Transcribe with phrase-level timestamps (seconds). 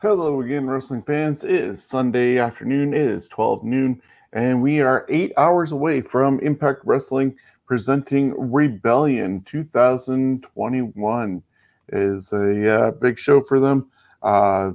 [0.00, 1.42] Hello again, wrestling fans.
[1.42, 2.94] It is Sunday afternoon.
[2.94, 4.00] It is 12 noon,
[4.32, 11.42] and we are eight hours away from Impact Wrestling presenting Rebellion 2021.
[11.88, 13.90] It is a uh, big show for them.
[14.22, 14.70] Uh,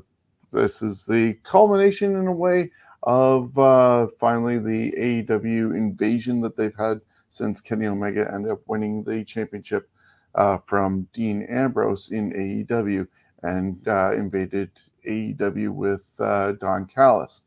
[0.51, 2.69] this is the culmination, in a way,
[3.03, 6.99] of uh, finally the AEW invasion that they've had
[7.29, 9.89] since Kenny Omega ended up winning the championship
[10.35, 13.07] uh, from Dean Ambrose in AEW
[13.43, 14.71] and uh, invaded
[15.07, 17.41] AEW with uh, Don Callis.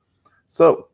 [0.46, 0.88] So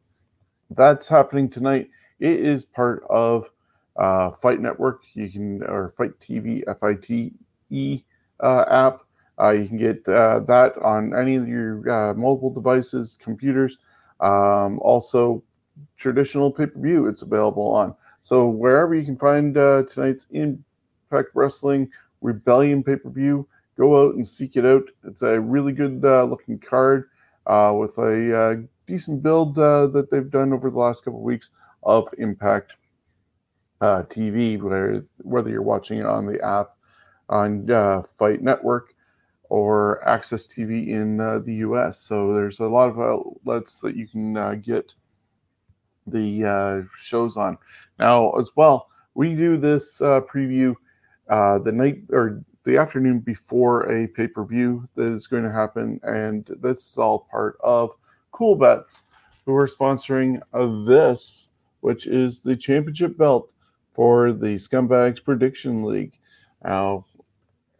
[0.70, 1.90] that's happening tonight.
[2.20, 3.50] It is part of
[3.96, 5.02] uh, Fight Network.
[5.14, 7.32] You can or FITE TV, F I T
[7.70, 8.02] E
[8.40, 9.02] uh, app.
[9.40, 13.78] Uh, you can get uh, that on any of your mobile devices, computers.
[14.20, 15.42] Um, also,
[15.96, 17.06] traditional pay per view.
[17.06, 17.94] It's available on.
[18.20, 24.26] So wherever you can find tonight's Impact Wrestling Rebellion pay per view, go out and
[24.26, 24.90] seek it out.
[25.04, 27.08] It's a really good uh, looking card
[27.46, 28.54] uh, with a uh,
[28.86, 31.50] decent build uh, that they've done over the last couple of weeks
[31.82, 32.74] of Impact
[33.80, 36.76] uh, TV, where, whether you're watching it on the app
[37.28, 38.94] on uh, Fight Network
[39.48, 41.98] or AXS TV in the US.
[41.98, 44.94] So there's a lot of outlets that you can get
[46.06, 47.58] the shows on.
[47.98, 50.74] Now, as well, we do this preview
[51.28, 56.00] the night or the afternoon before a pay per view that is going to happen.
[56.02, 57.90] And this is all part of
[58.32, 59.02] CoolBets,
[59.44, 60.40] who are sponsoring
[60.86, 61.50] this,
[61.80, 63.52] which is the championship belt
[63.92, 66.18] for the Scumbags Prediction League.
[66.64, 67.04] Now,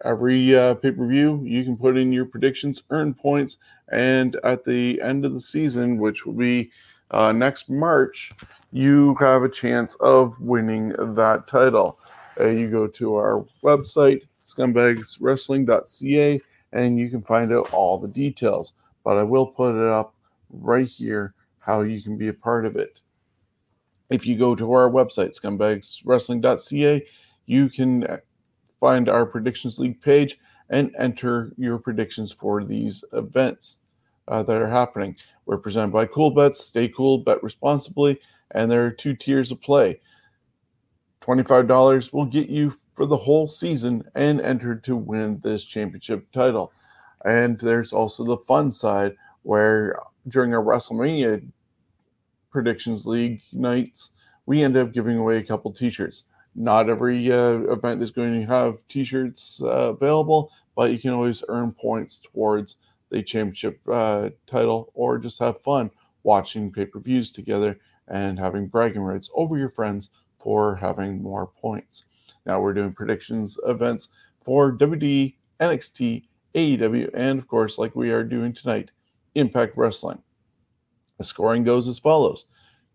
[0.05, 3.59] every uh, pay per view, you can put in your predictions, earn points,
[3.93, 6.71] and at the end of the season, which will be
[7.13, 8.33] uh, next March,
[8.73, 11.99] you have a chance of winning that title.
[12.41, 16.41] Uh, you go to our website, scumbagswrestling.ca,
[16.73, 18.73] and you can find out all the details.
[19.05, 20.15] But I will put it up
[20.51, 23.01] right here how you can be a part of it.
[24.11, 27.07] If you go to our website, scumbagswrestling.ca,
[27.47, 28.19] you can
[28.81, 30.39] find our predictions league page
[30.71, 33.79] and enter your predictions for these events
[34.29, 35.17] uh, that are happening.
[35.47, 36.55] We're presented by CoolBets.
[36.55, 38.21] Stay cool, bet responsibly,
[38.53, 40.01] and there are two tiers of play.
[41.23, 46.73] $25 will get you for the whole season and entered to win this championship title.
[47.25, 49.99] And there's also the fun side where
[50.29, 51.47] during our WrestleMania
[52.51, 54.11] predictions league nights,
[54.47, 56.25] we end up giving away a couple t-shirts.
[56.55, 61.43] Not every uh, event is going to have t-shirts uh, available, but you can always
[61.49, 62.77] earn points towards
[63.11, 65.91] the championship uh, title or just have fun
[66.25, 72.05] watching pay-per-views together and having bragging rights over your friends for having more points.
[72.47, 74.09] Now we're doing predictions events
[74.43, 76.25] for WWE, NXT,
[76.55, 78.91] AEW, and of course, like we are doing tonight,
[79.35, 80.23] Impact Wrestling.
[81.19, 82.47] The scoring goes as follows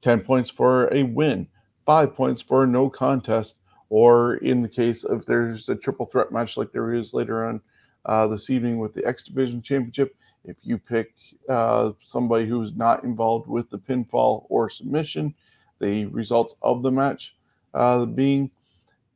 [0.02, 1.48] 10 points for a win,
[1.86, 3.58] 5 points for a no contest,
[3.90, 7.62] or in the case of there's a triple threat match like there is later on
[8.06, 11.14] uh, this evening with the X Division Championship, if you pick
[11.50, 15.34] uh, somebody who's not involved with the pinfall or submission,
[15.80, 17.36] the results of the match
[17.74, 18.50] uh, being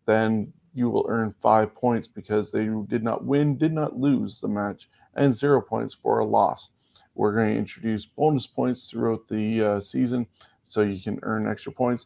[0.06, 4.48] then you will earn five points because they did not win, did not lose the
[4.48, 6.70] match, and zero points for a loss.
[7.16, 10.28] We're going to introduce bonus points throughout the uh, season
[10.66, 12.06] so you can earn extra points.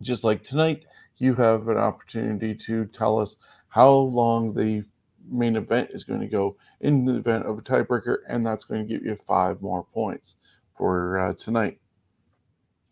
[0.00, 0.84] Just like tonight,
[1.18, 3.36] you have an opportunity to tell us
[3.68, 4.84] how long the
[5.30, 8.86] main event is going to go in the event of a tiebreaker, and that's going
[8.86, 10.36] to give you five more points
[10.76, 11.78] for uh, tonight.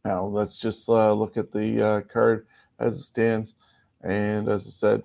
[0.04, 2.46] Now, let's just uh, look at the uh, card
[2.78, 3.54] as it stands.
[4.02, 5.02] And as I said,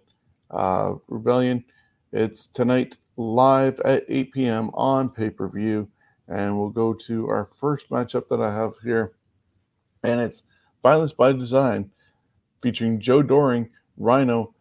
[0.52, 1.64] uh, Rebellion,
[2.12, 4.70] it's tonight live at 8 p.m.
[4.74, 5.88] on pay per view.
[6.28, 9.14] And we'll go to our first matchup that I have here.
[10.04, 10.44] And it's
[10.84, 11.90] Violence by Design
[12.62, 14.54] featuring Joe Doering, Rhino,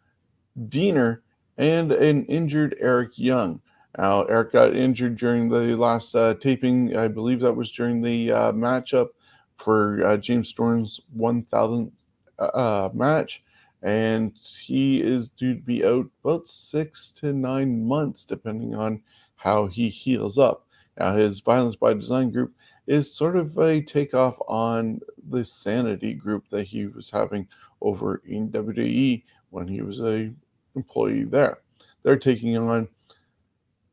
[0.68, 1.20] Deaner,
[1.58, 3.60] and an injured Eric Young.
[3.98, 6.96] Now, Eric got injured during the last uh, taping.
[6.96, 9.08] I believe that was during the uh, matchup
[9.56, 11.92] for uh, James Storm's 1000th
[12.38, 13.42] uh, match
[13.82, 19.00] and he is due to be out about six to nine months, depending on
[19.36, 20.66] how he heals up.
[20.98, 22.54] Now, his Violence by Design group
[22.86, 27.46] is sort of a takeoff on the Sanity group that he was having
[27.80, 30.32] over in WWE when he was a
[30.74, 31.58] employee there.
[32.02, 32.88] They're taking on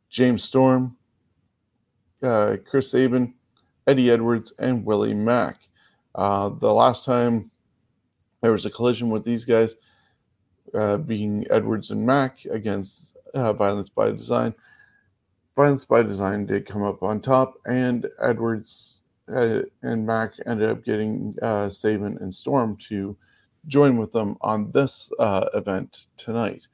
[0.09, 0.95] James Storm,
[2.21, 3.33] uh, Chris Sabin,
[3.88, 5.57] Eddie Edwards, and Willie Mack.
[6.15, 7.50] Uh, the last time
[8.44, 9.78] there was a collision with these guys,
[10.75, 14.54] uh, being Edwards and Mack against uh, Violence by Design,
[15.56, 19.01] Violence by Design did come up on top, and Edwards
[19.34, 23.16] uh, and Mack ended up getting uh, Sabin and Storm to
[23.68, 26.68] join with them on this uh, event tonight.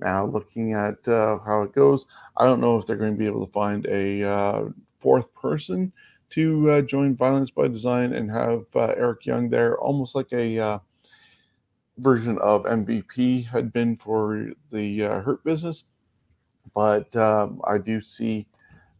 [0.00, 3.26] Now, looking at uh, how it goes, I don't know if they're going to be
[3.26, 4.64] able to find a uh,
[4.98, 5.92] fourth person
[6.30, 10.58] to uh, join Violence by Design and have uh, Eric Young there, almost like a
[10.58, 10.78] uh,
[11.98, 15.84] version of MVP had been for the uh, Hurt Business.
[16.74, 18.46] But um, I do see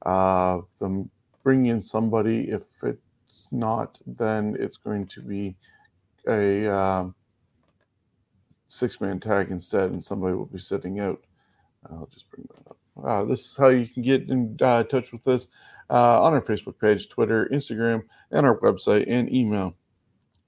[0.04, 1.10] them
[1.42, 2.50] bringing in somebody.
[2.50, 5.56] If it's not, then it's going to be
[6.28, 7.14] a um,
[8.68, 11.22] six man tag instead, and somebody will be sitting out.
[11.90, 12.76] I'll just bring that up.
[13.04, 15.48] Uh, this is how you can get in uh, touch with us
[15.90, 19.74] uh, on our Facebook page, Twitter, Instagram, and our website and email.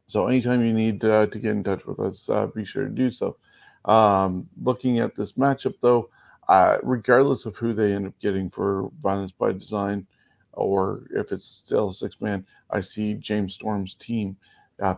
[0.07, 2.91] So anytime you need uh, to get in touch with us, uh, be sure to
[2.91, 3.37] do so.
[3.85, 6.11] Um, looking at this matchup, though,
[6.49, 10.07] uh, regardless of who they end up getting for Violence by Design,
[10.53, 14.37] or if it's still six man, I see James Storm's team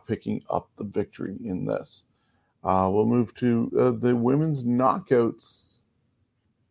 [0.07, 2.05] picking up the victory in this.
[2.65, 5.83] Uh, we'll move to uh, the women's knockouts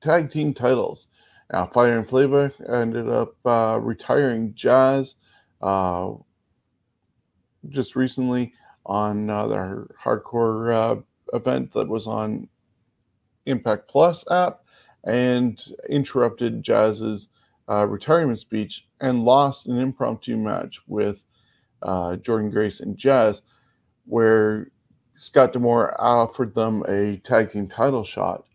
[0.01, 1.07] tag team titles.
[1.53, 5.15] Now, Fire and Flavor ended up uh, retiring Jazz
[5.61, 6.11] uh,
[7.69, 8.53] just recently
[8.85, 11.01] on uh, their hardcore uh,
[11.33, 12.47] event that was on
[13.45, 14.61] Impact Plus app
[15.05, 17.29] and interrupted Jazz's
[17.67, 21.25] retirement speech and lost an impromptu match with
[21.83, 23.41] Jordynne Grace and Jazz,
[24.05, 24.71] where
[25.15, 28.45] Scott D'Amore offered them a tag team title shot.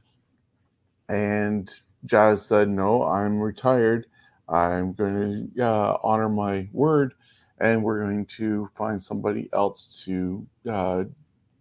[1.08, 1.70] And
[2.04, 4.06] Jazz said, No, I'm retired.
[4.48, 7.14] I'm going to uh, honor my word,
[7.60, 11.04] and we're going to find somebody else to uh,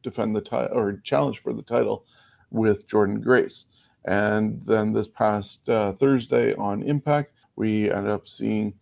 [0.03, 2.05] defend the title or challenge for the title
[2.51, 3.67] with Jordynne Grace.
[4.05, 8.73] And then this past uh, Thursday on Impact, we ended up seeing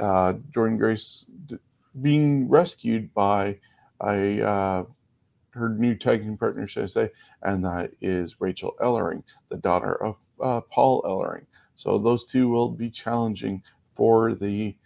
[0.00, 1.58] uh, Jordynne Grace d-
[2.00, 3.58] being rescued by
[4.02, 4.84] a uh,
[5.50, 7.10] her new tag team partner, should I say,
[7.42, 11.46] and that is Rachel Ellering, the daughter of uh, Paul Ellering.
[11.76, 14.76] So those two will be challenging for the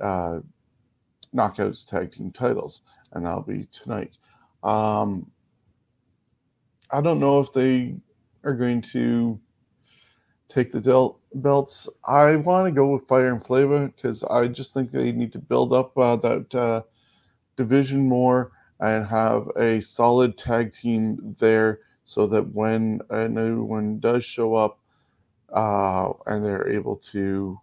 [0.00, 0.40] uh,
[1.34, 2.82] Knockouts tag team titles,
[3.12, 4.18] and that'll be tonight.
[4.62, 5.30] Um,
[6.90, 7.96] I don't know if they
[8.44, 9.38] are going to
[10.48, 11.88] take the del- belts.
[12.06, 15.38] I want to go with Fire and Flavor because I just think they need to
[15.38, 16.82] build up uh, that uh,
[17.56, 23.98] division more and have a solid tag team there so that when a new one
[23.98, 24.78] does show up
[25.52, 27.58] uh, and they're able to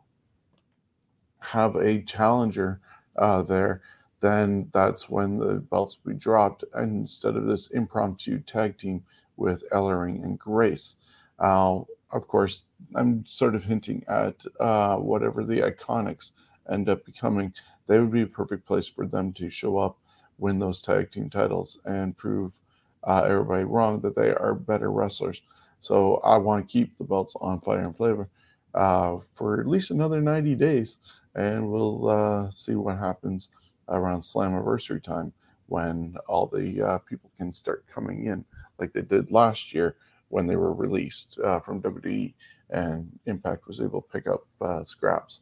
[1.39, 2.79] have a challenger
[3.17, 3.81] uh, there,
[4.21, 9.03] then that's when the belts will be dropped instead of this impromptu tag team
[9.37, 10.97] with Ellering and Grace.
[11.39, 11.79] Uh,
[12.11, 16.31] of course, I'm sort of hinting at uh, whatever the Iconics
[16.71, 17.53] end up becoming.
[17.87, 19.97] They would be a perfect place for them to show up
[20.37, 22.59] win those tag team titles and prove
[23.03, 25.41] uh, everybody wrong that they are better wrestlers.
[25.79, 28.29] So I want to keep the belts on Fire and Flavor
[28.73, 30.97] uh, for at least another 90 days,
[31.35, 33.49] and we'll uh, see what happens
[33.89, 35.31] around Slammiversary time
[35.67, 38.45] when all the uh, people can start coming in
[38.79, 39.95] like they did last year
[40.29, 42.33] when they were released uh, from WWE
[42.71, 45.41] and Impact was able to pick up uh, scraps.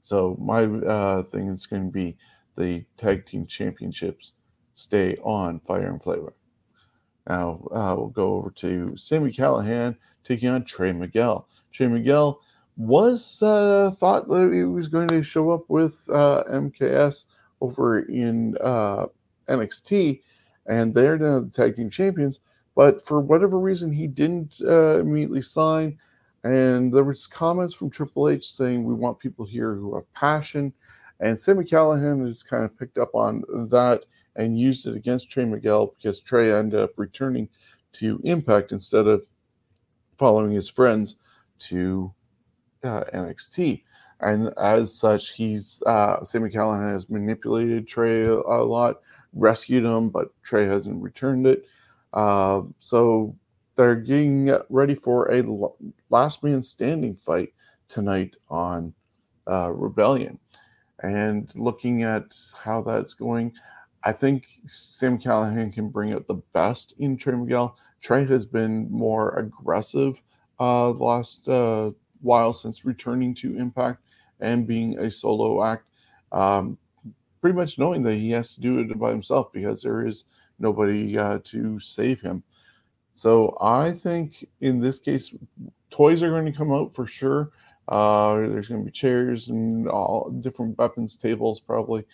[0.00, 0.64] So my
[1.22, 2.16] thing is going to be
[2.56, 4.34] the tag team championships
[4.74, 6.34] stay on Fire and Flavor.
[7.28, 11.48] Now uh, we'll go over to Sami Callihan taking on Trey Miguel.
[11.72, 12.40] Trey Miguel
[12.76, 17.24] was uh, thought that he was going to show up with uh, MSK
[17.60, 19.06] over in uh,
[19.48, 20.20] NXT,
[20.66, 22.40] and they're now the tag team champions.
[22.74, 25.98] But for whatever reason, he didn't uh, immediately sign.
[26.44, 30.72] And there was comments from Triple H saying we want people here who have passion
[31.22, 35.44] and Sami Callihan has kind of picked up on that and used it against Trey
[35.44, 37.48] Miguel because Trey ended up returning
[37.92, 39.24] to Impact instead of
[40.18, 41.14] following his friends
[41.60, 42.12] to
[42.84, 43.82] uh, NXT.
[44.20, 49.00] And as such, he's uh, Sami Callihan has manipulated Trey a, lot,
[49.32, 51.66] rescued him, but Trey hasn't returned it.
[52.12, 53.34] Uh, so
[53.74, 55.42] they're getting ready for a
[56.10, 57.52] last man standing fight
[57.88, 58.94] tonight on
[59.50, 60.38] uh, Rebellion.
[61.02, 63.52] And looking at how that's going,
[64.04, 67.76] I think Sam Callihan can bring out the best in Trey Miguel.
[68.00, 70.20] Trey has been more aggressive
[70.60, 71.90] uh, last uh,
[72.22, 74.00] while since returning to Impact
[74.40, 75.84] and being a solo act,
[76.32, 76.78] um,
[77.40, 80.24] pretty much knowing that he has to do it by himself because there is
[80.58, 82.42] nobody uh, to save him.
[83.12, 85.34] So I think in this case,
[85.90, 87.50] toys are going to come out for sure.
[87.88, 92.04] Uh, there's going to be chairs and all different weapons tables probably.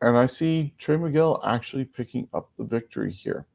[0.00, 3.46] And I see Trey Miguel actually picking up the victory here.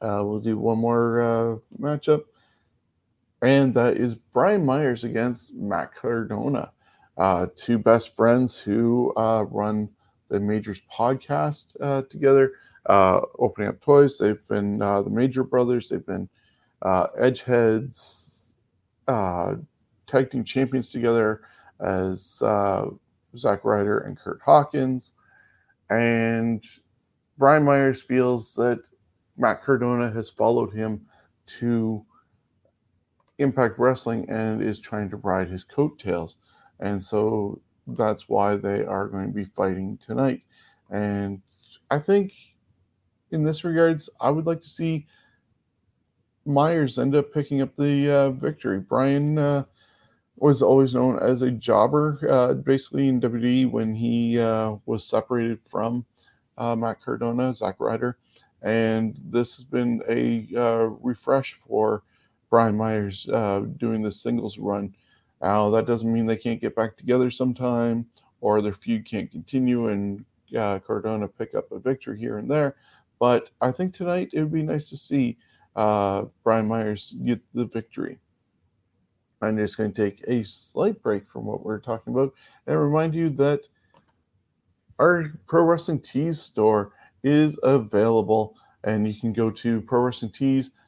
[0.00, 2.24] Uh, we'll do one more uh, matchup,
[3.46, 6.72] and that is Brian Myers against Matt Cardona,
[7.16, 9.88] uh, two best friends who uh, run
[10.26, 12.54] the Majors podcast uh, together,
[12.86, 14.18] uh, opening up toys.
[14.18, 15.88] They've been the Major Brothers.
[15.88, 16.28] They've been
[16.84, 18.48] Edgeheads,
[19.06, 21.42] tag team champions together
[21.78, 22.42] as
[23.36, 25.12] Zack Ryder and Kurt Hawkins.
[25.88, 26.64] And
[27.38, 28.88] Brian Myers feels that
[29.36, 31.06] Matt Cardona has followed him
[31.46, 32.04] to
[33.38, 36.38] Impact Wrestling and is trying to ride his coattails.
[36.80, 40.42] And so that's why they are going to be fighting tonight.
[40.90, 41.42] And
[41.90, 42.32] I think
[43.30, 45.06] in this regards, I would like to see
[46.44, 48.78] Myers end up picking up the uh, victory.
[48.78, 49.64] Brian uh,
[50.36, 55.60] was always known as a jobber, uh, basically in WWE when he uh, was separated
[55.64, 56.04] from
[56.58, 58.16] uh, Matt Cardona, Zack Ryder,
[58.62, 62.02] and this has been a uh, refresh for
[62.56, 64.94] Brian Myers uh, doing the singles run.
[65.42, 68.06] Now that doesn't mean they can't get back together sometime,
[68.40, 70.24] or their feud can't continue and
[70.56, 72.76] uh, Cardona pick up a victory here and there.
[73.18, 75.36] But I think tonight it would be nice to see
[75.74, 78.18] Brian Myers get the victory.
[79.42, 82.32] I'm just going to take a slight break from what we're talking about
[82.66, 83.68] and remind you that
[84.98, 89.82] our Pro Wrestling Tees store is available, and you can go to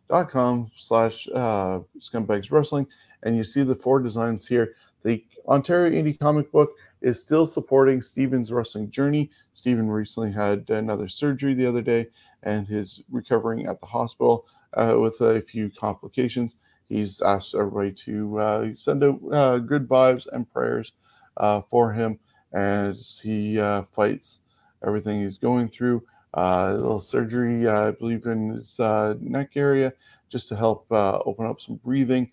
[0.08, 2.86] prowrestlingtees.com slash uh, scumbags wrestling,
[3.22, 4.74] and you see the four designs here.
[5.02, 9.30] The Ontario Indie Comic Book is still supporting Steven's wrestling journey.
[9.52, 12.06] Steven recently had another surgery the other day,
[12.42, 16.56] and is recovering at the hospital uh, with a few complications
[16.88, 20.92] he's asked everybody to uh, send out uh, good vibes and prayers
[21.36, 22.18] uh, for him
[22.54, 24.40] as he uh, fights
[24.86, 26.02] everything he's going through.
[26.34, 29.92] Uh, a little surgery, uh, I believe, in his neck area
[30.28, 32.30] just to help open up some breathing.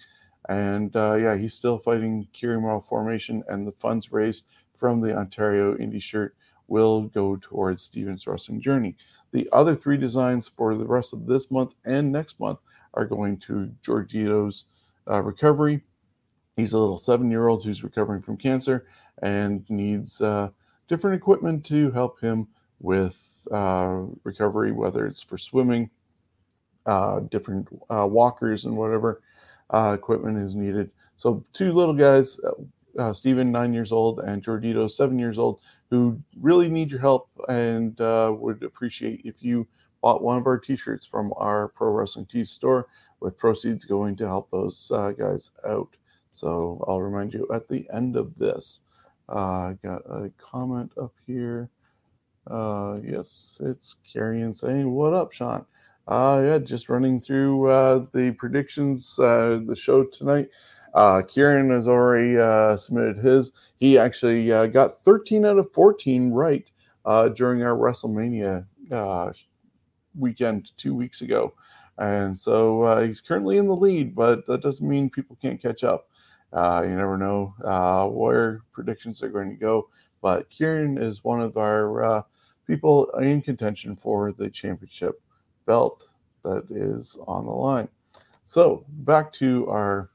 [0.50, 4.44] And yeah, he's still fighting Chiari malformation, and the funds raised
[4.76, 6.36] from the Ontario Indie shirt
[6.68, 8.96] will go towards Steven's wrestling journey.
[9.32, 12.60] The other three designs for the rest of this month and next month
[12.94, 14.66] are going to Giorgito's
[15.10, 15.82] uh, recovery.
[16.56, 18.88] He's a little seven year old who's recovering from cancer
[19.22, 20.50] and needs uh,
[20.88, 22.48] different equipment to help him
[22.80, 25.90] with uh, recovery, whether it's for swimming,
[26.86, 29.22] uh, different uh, walkers, and whatever
[29.72, 30.92] uh, equipment is needed.
[31.16, 32.40] So, two little guys,
[33.00, 35.60] uh, Stephen, nine years old, and Jordito, seven years old,
[35.90, 39.68] who really need your help and would appreciate if you
[40.06, 42.88] bought one of our t-shirts from our pro wrestling tees store
[43.22, 45.98] with proceeds going to help those uh, guys out
[46.32, 48.82] so i'll remind you at the end of this
[49.30, 51.72] uh, i got a comment up here
[52.50, 55.66] uh, yes it's Kieran saying what up sean
[56.08, 60.50] uh, yeah just running through uh, the predictions uh, the show tonight
[60.96, 63.52] uh, Kieran has already uh, submitted his.
[63.80, 66.66] He actually uh, got 13 out of 14 right
[67.04, 69.34] uh, during our WrestleMania uh,
[70.18, 71.54] weekend two weeks ago.
[71.98, 75.84] And so uh, he's currently in the lead, but that doesn't mean people can't catch
[75.84, 76.08] up.
[76.54, 79.90] Uh, you never know uh, where predictions are going to go.
[80.22, 82.22] But Kieran is one of our uh,
[82.66, 85.22] people in contention for the championship
[85.66, 86.08] belt
[86.44, 87.88] that is on the line.
[88.44, 90.10] So back to our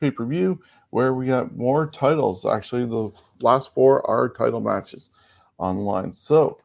[0.00, 2.46] pay per view where we got more titles.
[2.46, 5.10] Actually, the last four are title matches
[5.58, 6.12] on the line.
[6.12, 6.58] So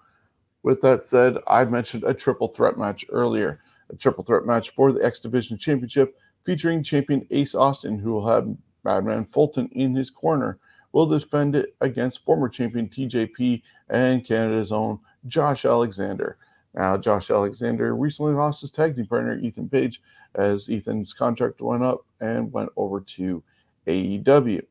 [0.63, 3.61] with that said, I mentioned a triple threat match earlier.
[3.91, 8.27] A triple threat match for the X Division Championship featuring champion Ace Austin, who will
[8.27, 8.47] have
[8.83, 10.59] Madman Fulton in his corner,
[10.95, 14.97] will defend it against former champion TJP and Canada's own
[15.27, 16.37] Josh Alexander.
[16.73, 20.01] Now, Josh Alexander recently lost his tag team partner, Ethan Page,
[20.35, 23.43] as Ethan's contract went up and went over to
[23.87, 24.61] AEW.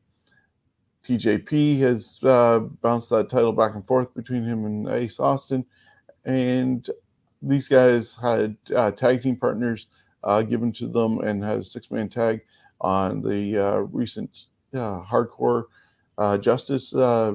[1.03, 5.63] TJP has uh, bounced that title back and forth between him and Ace Austin,
[6.25, 6.89] and
[7.43, 9.85] these guys had uh, tag team partners
[10.23, 12.41] uh, given to them and had a six man tag
[12.81, 15.65] on the uh, recent uh, hardcore
[16.17, 17.33] uh, justice uh,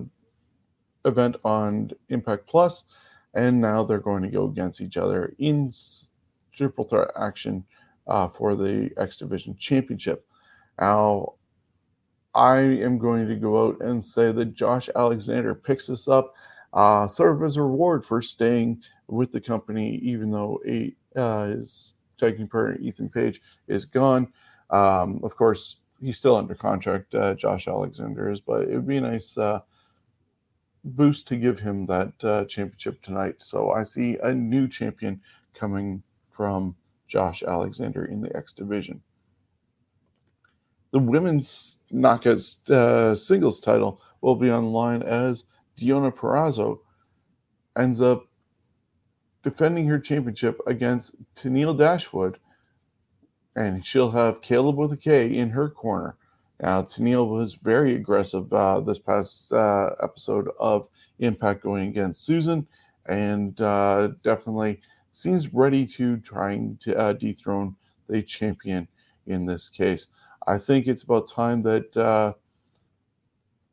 [1.05, 2.85] event on Impact Plus,
[3.35, 5.71] and now they're going to go against each other in
[6.53, 7.65] triple threat action
[8.07, 10.27] uh, for the X Division Championship.
[10.79, 11.35] Now,
[12.35, 16.35] I am going to go out and say that Josh Alexander picks this up
[16.73, 21.47] uh, sort of as a reward for staying with the company, even though a, uh,
[21.47, 24.33] his taking partner Ethan Page is gone.
[24.71, 28.97] Um, of course, he's still under contract, uh, Josh Alexander is, but it would be
[28.97, 29.61] a nice uh,
[30.85, 33.37] boost to give him that uh, championship tonight.
[33.39, 35.21] So I see a new champion
[35.55, 36.75] coming from
[37.09, 39.03] Josh Alexander in the X division.
[40.93, 45.45] The women's knockout uh, singles title will be on line as
[45.77, 46.81] Deonna Purrazzo
[47.79, 48.27] ends up
[49.43, 52.39] defending her championship against Tenille Dashwood,
[53.57, 56.17] and she'll have Kaleb with a K in her corner.
[56.61, 60.89] Now, Tenille was very aggressive uh, this past uh, episode of
[61.19, 62.67] Impact going against Susan,
[63.07, 64.81] and uh, definitely
[65.11, 67.77] seems ready to trying to uh, dethrone
[68.09, 68.89] the champion
[69.27, 70.09] in this case.
[70.47, 72.35] I think it's about time that uh,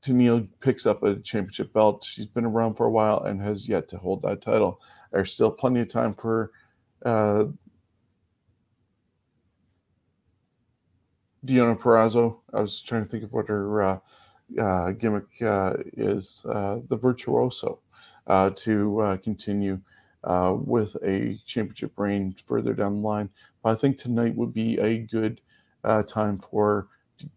[0.02, 2.06] Tenille picks up a championship belt.
[2.06, 4.82] She's been around for a while and has yet to hold that title.
[5.12, 6.52] There's still plenty of time for
[11.46, 12.40] Deonna Purrazzo.
[12.54, 14.00] I was trying to think of what her uh,
[14.60, 17.80] uh, gimmick uh, is, uh, the Virtuoso,
[18.28, 19.80] uh, to continue
[20.24, 23.30] with a championship reign further down the line.
[23.64, 25.42] But I think tonight would be a good
[26.08, 26.88] time for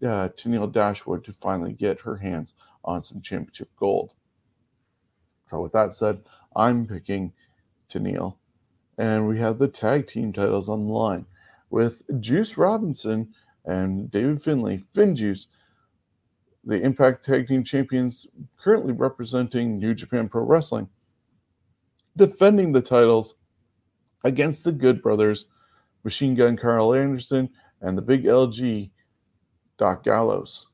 [0.02, 4.14] uh, Tenille Dashwood to finally get her hands on some championship gold.
[5.46, 6.22] So, with that said,
[6.54, 7.32] I'm picking
[7.88, 8.36] Tenille.
[8.98, 11.26] And we have the tag team titles on the line
[11.70, 13.32] with Juice Robinson
[13.64, 15.46] and David Finlay, FinJuice,
[16.64, 18.26] the Impact Tag Team Champions,
[18.58, 20.88] currently representing New Japan Pro Wrestling,
[22.16, 23.34] defending the titles
[24.24, 25.46] against the Good Brothers,
[26.04, 27.48] Machine Gun Karl Anderson,
[27.80, 28.90] and the Big LG
[29.78, 30.68] Doc Gallows.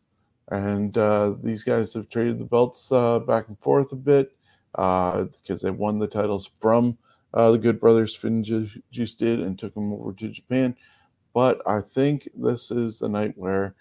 [0.50, 4.32] And uh, these guys have traded the belts uh, back and forth a bit
[4.72, 6.96] because uh, they won the titles from
[7.34, 8.16] uh, the Good Brothers.
[8.16, 10.76] FinJuice did and took them over to Japan.
[11.36, 13.74] But I think this is the night where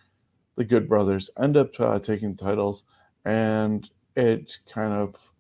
[0.58, 2.84] the Good Brothers end up uh, taking titles,
[3.24, 5.32] and it kind of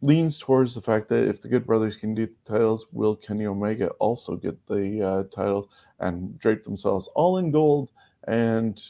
[0.00, 3.44] leans towards the fact that if the Good Brothers can do the titles, will Kenny
[3.44, 5.68] Omega also get the uh, title
[6.00, 7.90] and drape themselves all in gold
[8.26, 8.82] and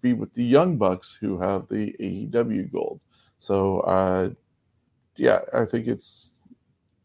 [0.00, 3.00] be with the Young Bucks who have the AEW gold.
[3.38, 4.30] So, uh,
[5.14, 6.32] yeah, I think it's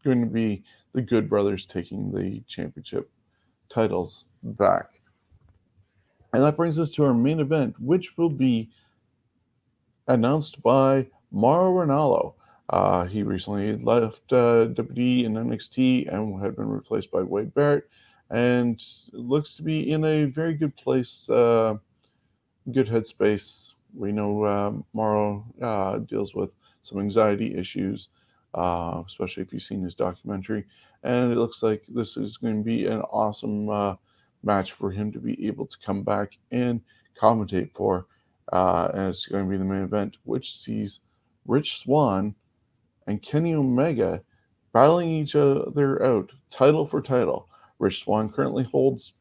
[0.02, 3.08] going to be the Good Brothers taking the championship
[3.68, 5.00] titles back.
[6.32, 8.68] And that brings us to our main event, which will be
[10.08, 12.34] announced by Mauro Ranallo.
[12.70, 17.88] Uh, he recently left uh, WWE and NXT and had been replaced by Wade Barrett
[18.30, 21.76] and looks to be in a very good place, uh,
[22.72, 23.74] good headspace.
[23.94, 24.44] We know
[24.96, 26.50] uh, uh, deals with
[26.82, 28.08] some anxiety issues,
[28.54, 30.64] uh, especially if you've seen his documentary.
[31.02, 33.94] And it looks like this is going to be an awesome uh,
[34.42, 36.80] match for him to be able to come back and
[37.20, 38.06] commentate for.
[38.52, 41.00] Uh, and it's going to be the main event, which sees
[41.46, 42.34] Rich Swann
[43.06, 44.22] and Kenny Omega
[44.72, 47.48] battling each other out, title for title.
[47.78, 49.14] Rich Swann currently holds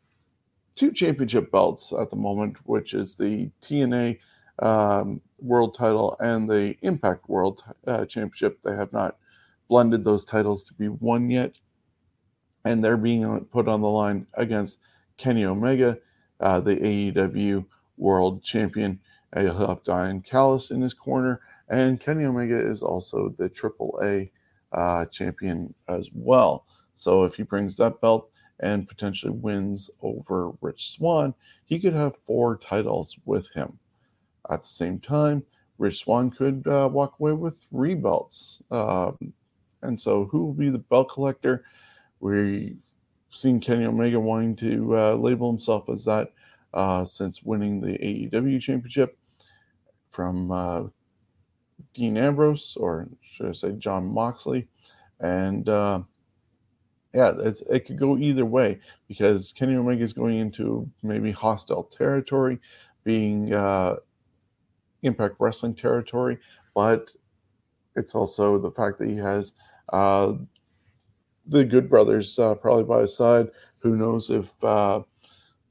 [0.76, 4.20] two championship belts at the moment, which is the TNA
[4.60, 8.60] um, World title and the Impact World uh, Championship.
[8.64, 9.18] They have not
[9.68, 11.54] blended those titles to be one yet,
[12.64, 14.80] and they're being put on the line against
[15.18, 15.98] Kenny Omega,
[16.40, 17.66] uh, the AEW
[17.98, 19.00] World Champion.
[19.34, 24.30] Uh, he'll have Don Callis in his corner, and Kenny Omega is also the AAA
[24.72, 26.66] uh, champion as well.
[26.94, 31.34] So if he brings that belt and potentially wins over Rich Swann,
[31.66, 33.78] he could have four titles with him.
[34.50, 35.44] At the same time,
[35.78, 38.62] Rich Swann could uh, walk away with three belts.
[38.72, 39.18] Um,
[39.82, 41.66] and so, who will be the belt collector?
[42.20, 42.78] We've
[43.30, 46.32] seen Kenny Omega wanting to uh, label himself as that
[46.74, 49.18] uh, since winning the AEW championship
[50.12, 50.84] from uh,
[51.94, 54.68] Dean Ambrose, or should I say Jon Moxley.
[55.20, 56.02] And uh,
[57.14, 57.34] yeah,
[57.70, 62.60] it could go either way because Kenny Omega is going into maybe hostile territory,
[63.04, 63.98] being uh,
[65.06, 66.38] Impact Wrestling territory,
[66.74, 67.12] but
[67.96, 69.54] it's also the fact that he has
[69.94, 70.34] uh,
[71.48, 73.50] the Good Brothers uh, probably by his side.
[73.80, 75.02] Who knows if uh,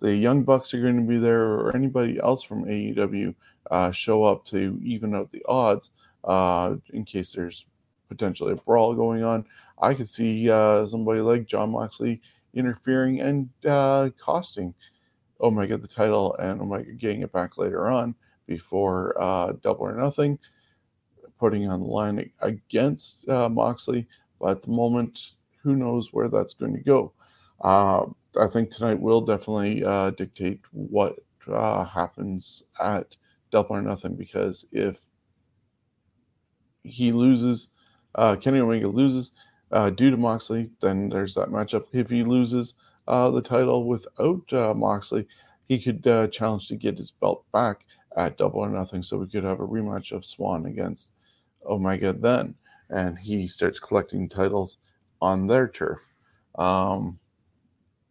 [0.01, 3.35] the Young Bucks are going to be there or anybody else from AEW
[3.70, 5.90] uh, show up to even out the odds
[6.25, 7.66] uh, in case there's
[8.09, 9.44] potentially a brawl going on.
[9.81, 12.20] I could see uh, somebody like Jon Moxley
[12.55, 13.49] interfering and
[14.18, 14.73] costing
[15.40, 18.14] Omega the title and Omega getting it back later on
[18.47, 20.39] before uh, Double or Nothing,
[21.39, 24.07] putting on the line against uh, Moxley.
[24.41, 27.13] But at the moment, who knows where that's going to go?
[27.63, 28.07] Uh,
[28.39, 31.17] I think tonight will definitely uh, dictate what
[31.51, 33.17] uh, happens at
[33.51, 35.07] Double or Nothing because if
[36.83, 37.71] he loses,
[38.17, 39.33] uh, Kenny Omega loses
[39.95, 41.87] due to Moxley, then there's that matchup.
[41.93, 42.75] If he loses
[43.07, 45.27] the title without Moxley,
[45.69, 47.85] he could challenge to get his belt back
[48.16, 49.03] at Double or Nothing.
[49.03, 51.12] So we could have a rematch of Swann against
[51.66, 52.55] Omega then,
[52.90, 54.79] and he starts collecting titles
[55.20, 56.00] on their turf.
[56.57, 57.18] Um,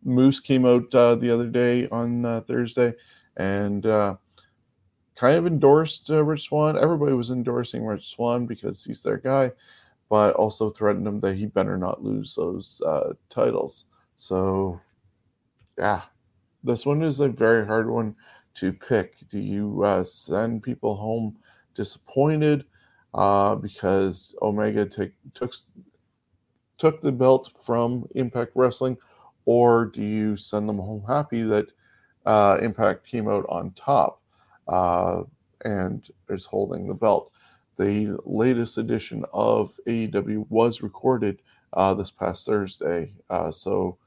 [0.04, 2.94] Moose came out uh, the other day on uh, Thursday
[3.38, 4.16] and uh,
[5.16, 6.78] kind of endorsed uh, Rich Swann.
[6.78, 9.52] Everybody was endorsing Rich Swann because he's their guy,
[10.10, 13.86] but also threatened him that he better not lose those uh, titles.
[14.18, 14.80] So,
[15.78, 16.02] yeah,
[16.64, 18.16] this one is a very hard one
[18.56, 19.28] to pick.
[19.30, 21.38] Do you uh, send people home
[21.76, 22.66] disappointed
[23.12, 25.54] because Omega take, took
[26.78, 28.98] took the belt from Impact Wrestling?
[29.46, 31.68] or do you send them home happy that
[32.26, 34.22] uh, Impact came out on top
[34.68, 35.24] uh,
[35.66, 37.32] and is holding the belt?
[37.78, 41.42] The latest edition of AEW was recorded
[41.74, 43.98] uh, this past Thursday, uh, so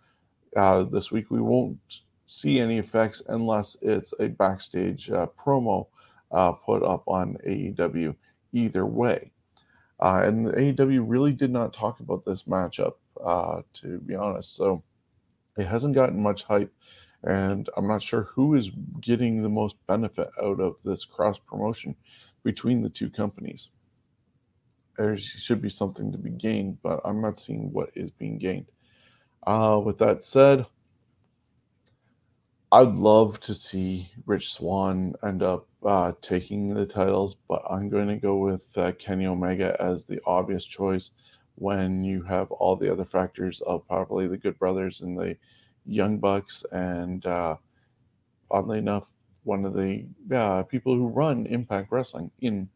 [0.54, 5.86] uh, this week we won't see any effects unless it's a backstage uh, promo
[6.64, 8.14] put up on AEW.
[8.52, 9.32] Either way.
[10.00, 12.94] Uh, and AEW really did not talk about this matchup,
[13.74, 14.56] to be honest.
[14.56, 14.82] So
[15.56, 16.72] it hasn't gotten much hype,
[17.24, 21.96] and I'm not sure who is getting the most benefit out of this cross promotion
[22.44, 23.70] between the two companies.
[24.98, 28.66] There should be something to be gained, but I'm not seeing what is being gained.
[29.46, 30.66] Uh, with that said,
[32.72, 38.08] I'd love to see Rich Swann end up uh, taking the titles, but I'm going
[38.08, 41.12] to go with uh, Kenny Omega as the obvious choice
[41.54, 45.36] when you have all the other factors of probably the Good Brothers and the
[45.86, 47.56] Young Bucks, and uh,
[48.50, 49.12] oddly enough,
[49.44, 52.68] one of the uh, people who run Impact Wrestling in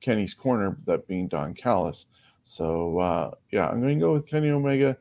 [0.00, 2.06] Kenny's corner, that being Don Callis.
[2.44, 4.96] So uh, yeah, I'm going to go with Kenny Omega.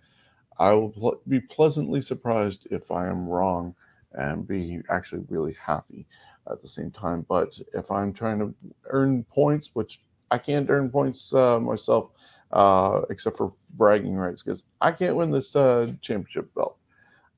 [0.60, 3.74] I will pl- be pleasantly surprised if I am wrong
[4.14, 6.08] and be actually really happy
[6.50, 7.26] at the same time.
[7.28, 8.54] But if I'm trying to
[8.86, 12.12] earn points, which I can't earn points uh, myself,
[12.52, 16.78] uh, except for bragging rights because I can't win this uh, championship belt.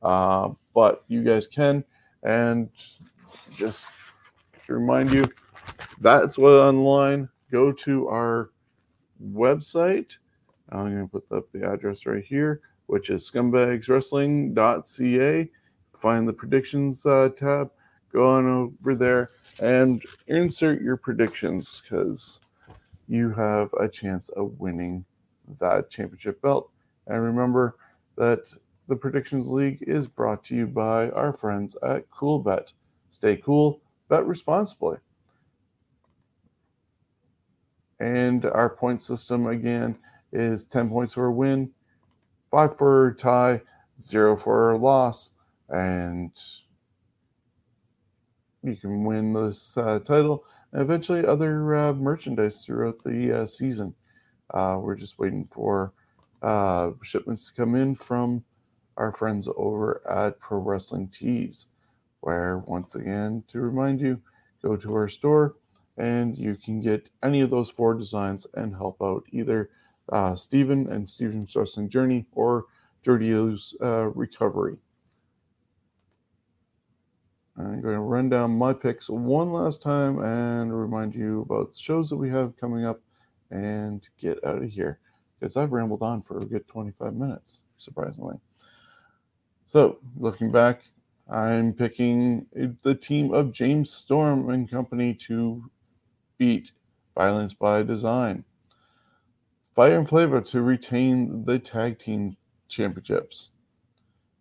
[0.03, 1.85] Uh, but you guys can.
[2.23, 2.69] And
[3.55, 3.95] just
[4.65, 5.25] to remind you,
[6.01, 7.29] that's what online.
[7.51, 8.49] Go to our
[9.23, 10.17] website.
[10.69, 15.49] I'm going to put up the address right here, which is scumbagswrestling.ca.
[15.95, 17.71] Find the predictions uh, tab.
[18.11, 19.29] Go on over there
[19.61, 22.41] and insert your predictions because
[23.07, 25.05] you have a chance of winning
[25.59, 26.71] that championship belt.
[27.07, 27.75] And remember
[28.15, 28.53] that
[28.87, 32.73] the Predictions League is brought to you by our friends at CoolBet.
[33.09, 34.97] Stay cool, bet responsibly.
[37.99, 39.97] And our point system again
[40.31, 41.71] is 10 points for a win,
[42.51, 43.61] 5 for a tie,
[43.99, 45.31] 0 for a loss.
[45.69, 46.31] And
[48.63, 53.93] you can win this uh, title and eventually other uh, merchandise throughout the uh, season.
[54.53, 55.93] Uh, we're just waiting for
[56.41, 58.43] uh, shipments to come in from
[58.97, 61.67] our friends over at Pro Wrestling Tees,
[62.21, 64.21] where once again, to remind you,
[64.61, 65.55] go to our store
[65.97, 69.69] and you can get any of those four designs and help out either
[70.11, 72.65] uh, Stephen and Stephen's Wrestling Journey or
[73.03, 74.77] Jordio's uh, Recovery.
[77.57, 82.09] I'm going to run down my picks one last time and remind you about shows
[82.09, 83.01] that we have coming up
[83.49, 84.99] and get out of here
[85.39, 88.35] because I've rambled on for a good 25 minutes, surprisingly.
[89.65, 90.83] So, looking back,
[91.29, 92.45] I'm picking
[92.83, 95.63] the team of James Storm and company to
[96.37, 96.73] beat
[97.15, 98.43] Violence by Design.
[99.73, 102.37] Fire and Flavor to retain the tag team
[102.67, 103.51] championships.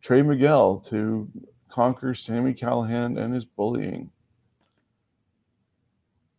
[0.01, 1.29] Trey Miguel to
[1.75, 4.09] conquer Sami Callihan and his bullying.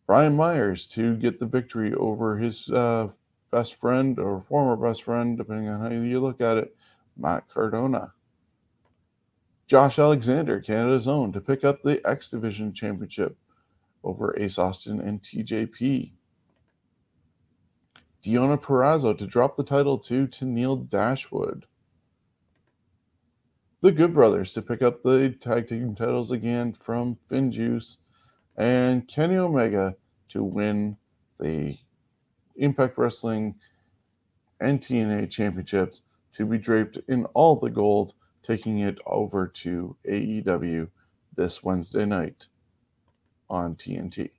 [0.06, 3.08] Brian Myers to get the victory over his uh,
[3.50, 6.74] best friend or former best friend, depending on how you look at it,
[7.18, 8.14] Matt Cardona.
[9.66, 13.36] Josh Alexander, Canada's own, to pick up the X Division Championship
[14.04, 16.12] over Ace Austin and TJP.
[18.22, 21.66] Deonna Purrazzo to drop the title to Tenille Dashwood.
[23.80, 27.98] The Good Brothers to pick up the tag team titles again from FinJuice,
[28.56, 29.96] and Kenny Omega
[30.30, 30.96] to win
[31.38, 31.76] the
[32.56, 33.54] Impact Wrestling
[34.60, 40.88] and TNA championships to be draped in all the gold, taking it over to AEW
[41.36, 42.46] this Wednesday night
[43.50, 44.30] on TNT.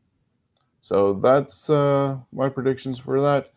[0.81, 3.51] So that's uh, my predictions for that.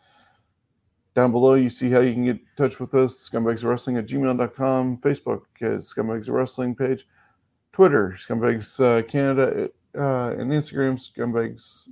[1.15, 4.07] Down below, you see how you can get in touch with us scumbags wrestling at
[4.07, 7.09] gmail.com, Facebook is Scumbags Wrestling page,
[7.73, 11.89] Twitter, Scumbags uh, Canada, uh, and Instagram, Scumbags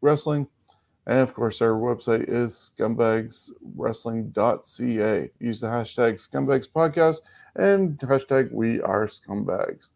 [0.00, 0.48] Wrestling.
[1.06, 5.30] And of course, our website is scumbagswrestling.ca.
[5.40, 7.18] Use the hashtag scumbags podcast
[7.56, 9.90] and hashtag we are scumbags.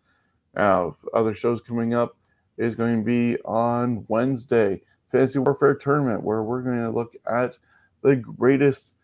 [0.55, 2.17] Now, other shows coming up
[2.59, 7.59] is going to be on Wednesday, Fantasy Warfare Tournament, where we're going to look at
[8.05, 8.95] the greatest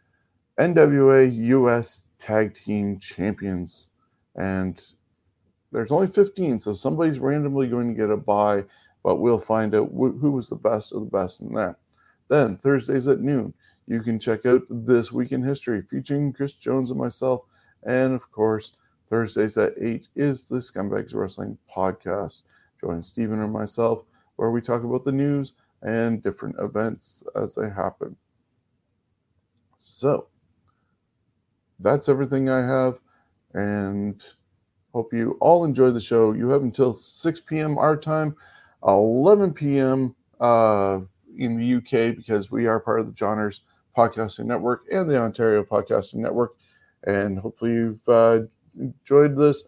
[0.59, 3.89] NWA US Tag Team Champions.
[4.37, 4.81] And
[5.73, 8.65] there's only 15, so somebody's randomly going to get a bye,
[9.03, 11.77] but we'll find out wh- who was the best of the best in that.
[12.29, 13.55] Then, Thursdays at noon,
[13.87, 17.41] you can check out This Week in History featuring Chris Jones and myself.
[17.85, 18.75] And of course,
[19.09, 22.43] Thursdays at 8 is the Scumbags Wrestling Podcast.
[22.79, 24.05] Join Stephen and myself
[24.37, 28.15] where we talk about the news and different events as they happen.
[29.83, 30.29] So
[31.79, 33.01] that's everything I have,
[33.55, 34.23] and
[34.93, 36.33] hope you all enjoy the show.
[36.33, 37.79] You have until 6 p.m.
[37.79, 38.37] our time,
[38.87, 40.15] 11 p.m.
[40.39, 41.01] Uh,
[41.39, 43.63] in the UK because we are part of the Johners
[43.97, 46.57] Podcasting Network and the Ontario Podcasting Network.
[47.05, 48.41] And hopefully you've uh,
[48.79, 49.65] enjoyed this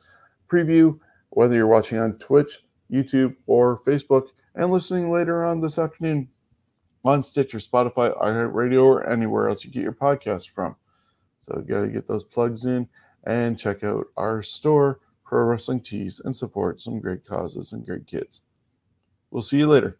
[0.46, 0.98] preview,
[1.30, 6.28] whether you're watching on Twitch, YouTube, or Facebook, and listening later on this afternoon
[7.04, 10.76] on Stitcher, Spotify, iHeartRadio, or anywhere else you get your podcast from.
[11.40, 12.88] So you got to get those plugs in
[13.24, 18.06] and check out our store, Pro Wrestling Tees, and support some great causes and great
[18.06, 18.42] kids.
[19.30, 19.98] We'll see you later.